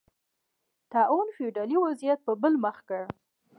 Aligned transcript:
طاعون 0.91 1.27
فیوډالي 1.35 1.77
وضعیت 1.85 2.19
په 2.27 2.33
بل 2.41 2.53
مخ 2.63 2.77
کړ. 2.89 3.01